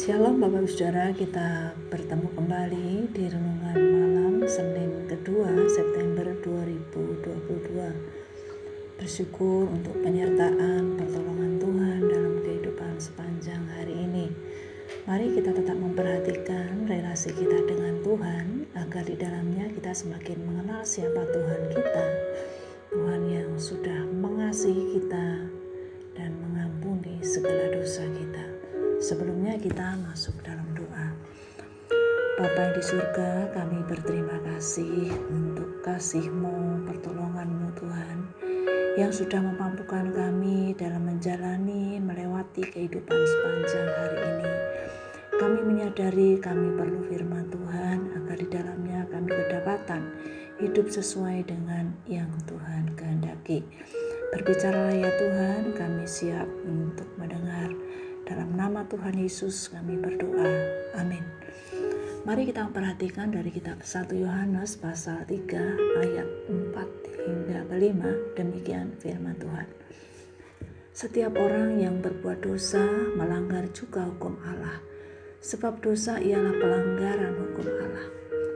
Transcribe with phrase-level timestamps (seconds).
[0.00, 8.96] Shalom Bapak Saudara, kita bertemu kembali di renungan malam Senin kedua September 2022.
[8.96, 14.32] Bersyukur untuk penyertaan pertolongan Tuhan dalam kehidupan sepanjang hari ini.
[15.04, 21.28] Mari kita tetap memperhatikan relasi kita dengan Tuhan agar di dalamnya kita semakin mengenal siapa
[21.28, 22.06] Tuhan kita.
[22.88, 25.44] Tuhan yang sudah mengasihi kita
[26.16, 28.49] dan mengampuni segala dosa kita.
[29.00, 31.08] Sebelumnya kita masuk dalam doa.
[32.36, 38.18] Bapa yang di surga, kami berterima kasih untuk kasih-Mu, pertolongan-Mu Tuhan,
[39.00, 44.52] yang sudah memampukan kami dalam menjalani, melewati kehidupan sepanjang hari ini.
[45.40, 50.12] Kami menyadari kami perlu firman Tuhan agar di dalamnya kami kedapatan
[50.60, 53.64] hidup sesuai dengan yang Tuhan kehendaki.
[54.36, 57.72] Berbicaralah ya Tuhan, kami siap untuk mendengar
[58.30, 60.46] dalam nama Tuhan Yesus kami berdoa.
[60.94, 61.26] Amin.
[62.22, 65.50] Mari kita perhatikan dari kitab 1 Yohanes pasal 3
[65.98, 69.66] ayat 4 hingga 5 demikian firman Tuhan.
[70.94, 72.86] Setiap orang yang berbuat dosa
[73.18, 74.78] melanggar juga hukum Allah.
[75.42, 78.06] Sebab dosa ialah pelanggaran hukum Allah.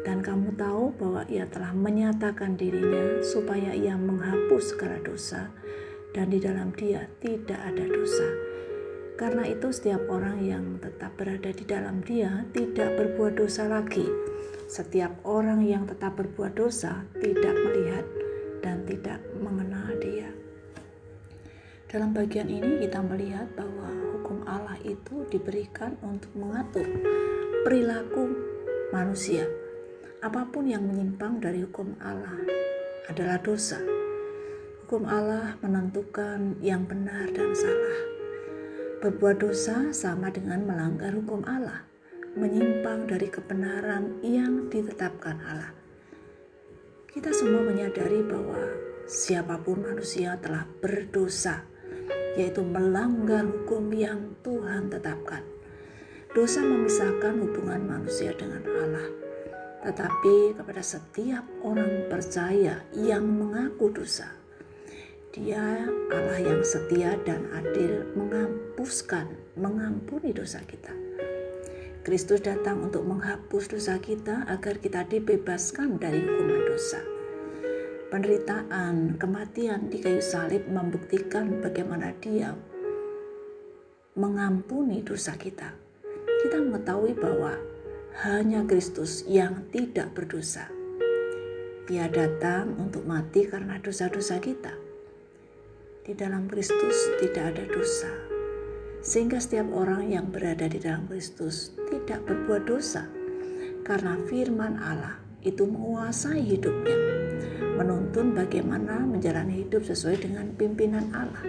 [0.06, 5.50] Dan kamu tahu bahwa ia telah menyatakan dirinya supaya ia menghapus segala dosa
[6.14, 8.53] dan di dalam dia tidak ada dosa
[9.15, 14.06] karena itu setiap orang yang tetap berada di dalam dia tidak berbuat dosa lagi.
[14.67, 18.06] Setiap orang yang tetap berbuat dosa tidak melihat
[18.59, 20.34] dan tidak mengenal dia.
[21.87, 23.87] Dalam bagian ini kita melihat bahwa
[24.19, 26.91] hukum Allah itu diberikan untuk mengatur
[27.62, 28.34] perilaku
[28.91, 29.47] manusia.
[30.19, 32.43] Apa pun yang menyimpang dari hukum Allah
[33.06, 33.78] adalah dosa.
[34.83, 38.14] Hukum Allah menentukan yang benar dan salah
[39.05, 41.84] Berbuat dosa sama dengan melanggar hukum Allah,
[42.41, 45.77] menyimpang dari kebenaran yang ditetapkan Allah.
[47.12, 48.64] Kita semua menyadari bahwa
[49.04, 51.69] siapa pun manusia telah berdosa,
[52.41, 55.44] yaitu melanggar hukum yang Tuhan tetapkan.
[56.32, 59.09] Dosa memisahkan hubungan manusia dengan Allah,
[59.84, 64.32] tetapi kepada setiap orang percaya yang mengaku dosa,
[65.34, 69.27] dia Allah yang setia dan adil menghapuskan,
[69.59, 70.95] mengampuni dosa kita.
[72.06, 77.03] Kristus datang untuk menghapus dosa kita agar kita dibebaskan dari hukuman dosa.
[78.15, 82.55] Penderitaan, kematian di kayu salib membuktikan bagaimana dia
[84.15, 85.75] mengampuni dosa kita.
[86.47, 87.59] Kita mengetahui bahwa
[88.23, 90.71] hanya Kristus yang tidak berdosa.
[91.91, 94.94] Dia datang untuk mati karena dosa-dosa kita
[96.04, 98.12] di dalam Kristus tidak ada dosa.
[99.00, 103.09] Sehingga setiap orang yang berada di dalam Kristus tidak berbuat dosa.
[103.84, 106.97] Karena firman Allah itu menguasai hidupnya.
[107.81, 111.44] Menuntun bagaimana menjalani hidup sesuai dengan pimpinan Allah.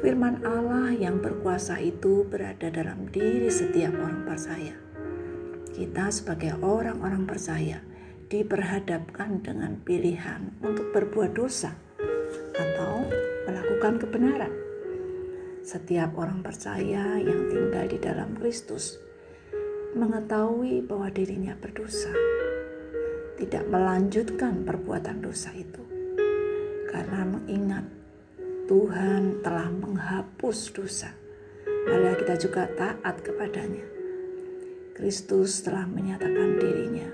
[0.00, 4.76] Firman Allah yang berkuasa itu berada dalam diri setiap orang percaya.
[5.76, 7.84] Kita sebagai orang-orang percaya
[8.32, 11.76] diperhadapkan dengan pilihan untuk berbuat dosa
[12.56, 12.89] atau
[13.50, 14.54] melakukan kebenaran.
[15.66, 19.02] Setiap orang percaya yang tinggal di dalam Kristus
[19.98, 22.14] mengetahui bahwa dirinya berdosa,
[23.34, 25.82] tidak melanjutkan perbuatan dosa itu,
[26.94, 27.84] karena mengingat
[28.70, 31.10] Tuhan telah menghapus dosa.
[31.90, 33.82] Malah kita juga taat kepadanya.
[34.94, 37.08] Kristus telah menyatakan dirinya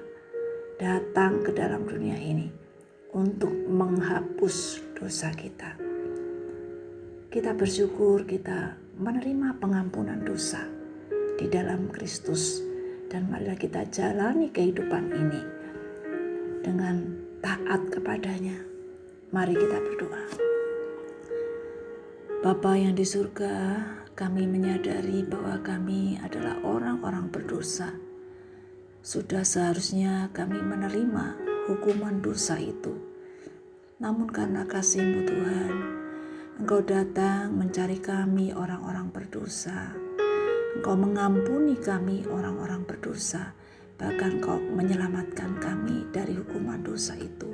[0.76, 2.53] datang ke dalam dunia ini
[3.16, 5.96] untuk menghapus dosa kita.
[7.26, 10.62] Kita bersyukur kita menerima pengampunan dosa
[11.34, 12.62] di dalam Kristus
[13.10, 15.42] dan marilah kita jalani kehidupan ini
[16.62, 17.03] dengan
[17.42, 18.54] taat kepadanya.
[19.34, 20.22] Mari kita berdoa.
[22.47, 23.82] Bapa yang di surga,
[24.15, 27.91] kami menyadari bahwa kami adalah orang-orang berdosa.
[29.03, 32.95] Sudah seharusnya kami menerima hukuman dosa itu.
[33.98, 35.74] Namun karena kasih-Mu Tuhan,
[36.56, 39.92] Engkau datang mencari kami orang-orang berdosa.
[40.72, 43.53] Engkau mengampuni kami orang-orang berdosa.
[44.00, 47.53] Bahkan Engkau menyelamatkan kami dari hukuman dosa itu.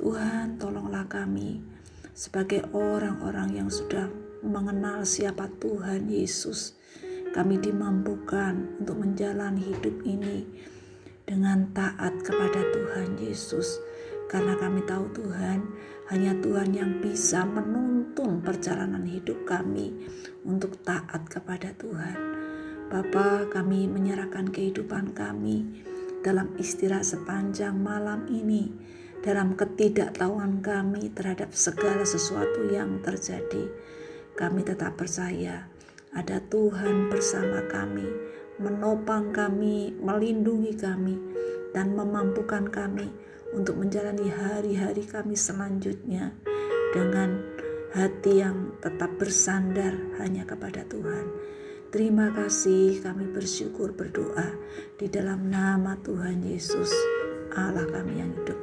[0.00, 1.60] Tuhan tolonglah kami
[2.16, 4.08] sebagai orang-orang yang sudah
[4.40, 6.80] mengenal siapa Tuhan Yesus.
[7.36, 10.48] Kami dimampukan untuk menjalani hidup ini
[11.28, 13.76] dengan taat kepada Tuhan Yesus.
[14.32, 15.60] Karena kami tahu Tuhan,
[16.08, 19.92] hanya Tuhan yang bisa menuntun perjalanan hidup kami
[20.48, 22.16] untuk taat kepada Tuhan.
[22.88, 25.84] Bapa, kami menyerahkan kehidupan kami
[26.24, 28.72] dalam istirahat sepanjang malam ini,
[29.20, 33.68] dalam ketidaktahuan kami terhadap segala sesuatu yang terjadi.
[34.32, 35.68] Kami tetap percaya
[36.16, 38.08] ada Tuhan bersama kami,
[38.56, 41.20] menopang kami, melindungi kami,
[41.76, 46.36] dan memampukan kami untuk menjalani hari-hari kami selanjutnya
[46.92, 47.40] dengan
[47.96, 51.26] hati yang tetap bersandar hanya kepada Tuhan.
[51.88, 54.52] Terima kasih kami bersyukur berdoa
[55.00, 56.92] di dalam nama Tuhan Yesus
[57.56, 58.60] Allah kami yang hidup.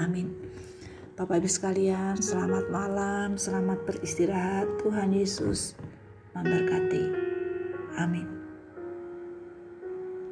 [0.00, 0.32] Amin.
[1.16, 4.68] Bapak Ibu sekalian, selamat malam, selamat beristirahat.
[4.84, 5.76] Tuhan Yesus
[6.36, 7.04] memberkati.
[7.96, 8.35] Amin.